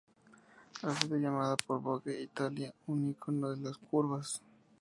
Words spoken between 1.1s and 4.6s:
llamada por "Vogue Italia" un "ícono de las curvas".